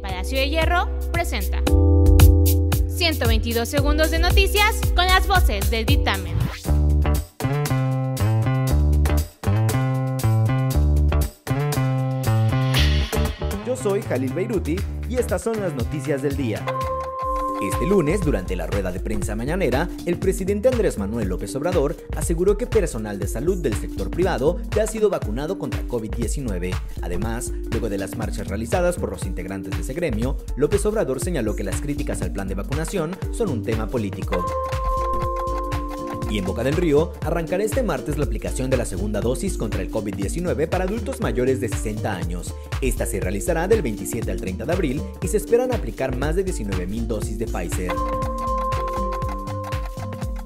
[0.00, 1.62] Palacio de Hierro presenta
[2.88, 6.36] 122 segundos de noticias con las voces del dictamen.
[13.66, 14.76] Yo soy Jalil Beiruti
[15.08, 16.64] y estas son las noticias del día.
[17.60, 22.56] Este lunes, durante la rueda de prensa mañanera, el presidente Andrés Manuel López Obrador aseguró
[22.56, 26.72] que personal de salud del sector privado ya ha sido vacunado contra COVID-19.
[27.02, 31.56] Además, luego de las marchas realizadas por los integrantes de ese gremio, López Obrador señaló
[31.56, 34.44] que las críticas al plan de vacunación son un tema político.
[36.30, 39.80] Y en Boca del Río arrancará este martes la aplicación de la segunda dosis contra
[39.80, 42.54] el COVID-19 para adultos mayores de 60 años.
[42.82, 46.44] Esta se realizará del 27 al 30 de abril y se esperan aplicar más de
[46.44, 47.92] 19.000 dosis de Pfizer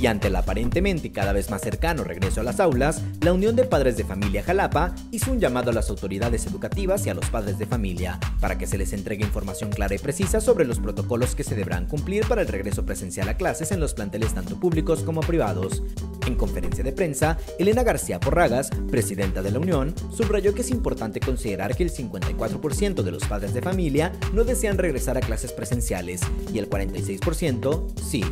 [0.00, 3.64] y ante el aparentemente cada vez más cercano regreso a las aulas, la Unión de
[3.64, 7.58] Padres de Familia Jalapa hizo un llamado a las autoridades educativas y a los padres
[7.58, 11.44] de familia para que se les entregue información clara y precisa sobre los protocolos que
[11.44, 15.20] se deberán cumplir para el regreso presencial a clases en los planteles tanto públicos como
[15.20, 15.82] privados.
[16.26, 21.20] En conferencia de prensa, Elena García Porragas, presidenta de la Unión, subrayó que es importante
[21.20, 26.20] considerar que el 54% de los padres de familia no desean regresar a clases presenciales
[26.52, 28.24] y el 46% sí.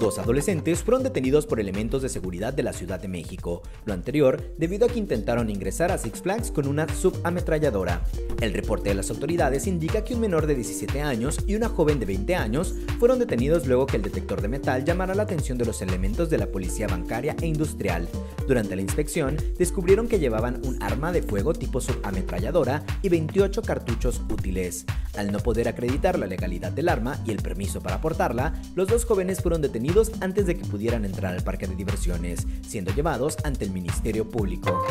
[0.00, 4.54] Dos adolescentes fueron detenidos por elementos de seguridad de la Ciudad de México, lo anterior
[4.56, 8.00] debido a que intentaron ingresar a Six Flags con una subametralladora.
[8.40, 12.00] El reporte de las autoridades indica que un menor de 17 años y una joven
[12.00, 15.66] de 20 años fueron detenidos luego que el detector de metal llamara la atención de
[15.66, 18.08] los elementos de la policía bancaria e industrial.
[18.48, 24.22] Durante la inspección, descubrieron que llevaban un arma de fuego tipo subametralladora y 28 cartuchos
[24.30, 24.86] útiles.
[25.16, 29.04] Al no poder acreditar la legalidad del arma y el permiso para portarla, los dos
[29.04, 33.64] jóvenes fueron detenidos antes de que pudieran entrar al parque de diversiones, siendo llevados ante
[33.64, 34.82] el Ministerio Público.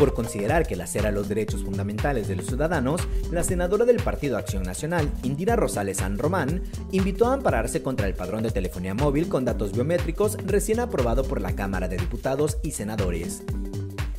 [0.00, 4.62] Por considerar que lacera los derechos fundamentales de los ciudadanos, la senadora del Partido Acción
[4.62, 9.44] Nacional, Indira Rosales San Román, invitó a ampararse contra el padrón de telefonía móvil con
[9.44, 13.42] datos biométricos recién aprobado por la Cámara de Diputados y Senadores.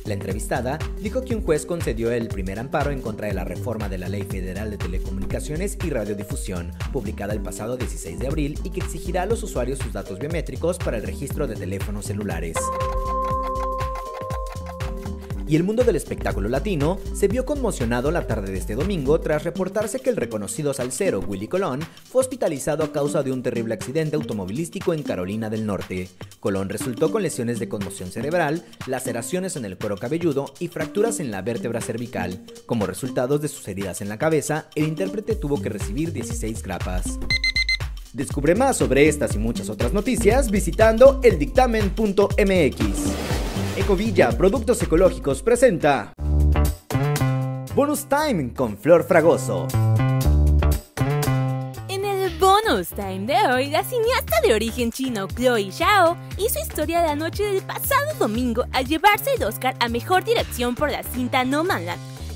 [0.04, 3.88] La entrevistada dijo que un juez concedió el primer amparo en contra de la reforma
[3.88, 8.70] de la Ley Federal de Telecomunicaciones y Radiodifusión, publicada el pasado 16 de abril y
[8.70, 12.56] que exigirá a los usuarios sus datos biométricos para el registro de teléfonos celulares
[15.52, 19.44] y el mundo del espectáculo latino se vio conmocionado la tarde de este domingo tras
[19.44, 21.80] reportarse que el reconocido salsero Willy Colón
[22.10, 26.08] fue hospitalizado a causa de un terrible accidente automovilístico en Carolina del Norte.
[26.40, 31.30] Colón resultó con lesiones de conmoción cerebral, laceraciones en el cuero cabelludo y fracturas en
[31.30, 32.40] la vértebra cervical.
[32.64, 37.18] Como resultados de sus heridas en la cabeza, el intérprete tuvo que recibir 16 grapas.
[38.14, 43.41] Descubre más sobre estas y muchas otras noticias visitando eldictamen.mx.
[43.76, 46.12] Ecovilla Productos Ecológicos presenta
[47.74, 49.66] Bonus Time con Flor Fragoso.
[51.88, 57.02] En el Bonus Time de hoy, la cineasta de origen chino Chloe Zhao hizo historia
[57.02, 61.44] la noche del pasado domingo al llevarse el Oscar a Mejor Dirección por la cinta
[61.44, 61.64] No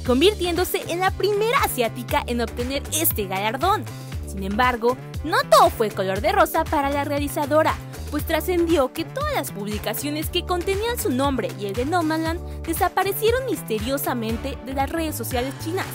[0.06, 3.84] convirtiéndose en la primera asiática en obtener este galardón.
[4.26, 7.74] Sin embargo, no todo fue color de rosa para la realizadora,
[8.10, 13.44] pues trascendió que todas las publicaciones que contenían su nombre y el de Nomadland desaparecieron
[13.46, 15.86] misteriosamente de las redes sociales chinas.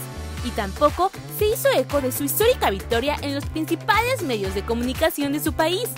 [0.43, 5.33] Y tampoco se hizo eco de su histórica victoria en los principales medios de comunicación
[5.33, 5.89] de su país.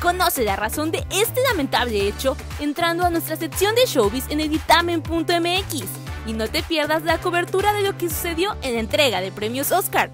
[0.00, 5.84] Conoce la razón de este lamentable hecho entrando a nuestra sección de showbiz en editamen.mx
[6.26, 9.72] y no te pierdas la cobertura de lo que sucedió en la entrega de premios
[9.72, 10.10] Oscar.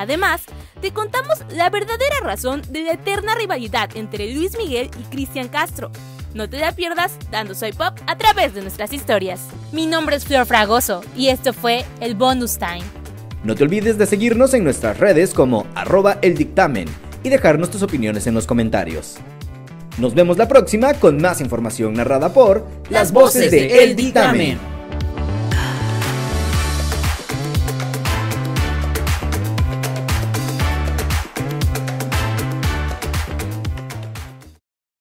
[0.00, 0.40] Además,
[0.80, 5.90] te contamos la verdadera razón de la eterna rivalidad entre Luis Miguel y Cristian Castro.
[6.32, 9.42] No te la pierdas dando Soy Pop a través de nuestras historias.
[9.72, 12.82] Mi nombre es Flor Fragoso y esto fue el Bonus Time.
[13.44, 16.88] No te olvides de seguirnos en nuestras redes como arroba el dictamen
[17.22, 19.16] y dejarnos tus opiniones en los comentarios.
[19.98, 24.69] Nos vemos la próxima con más información narrada por las voces de El Dictamen.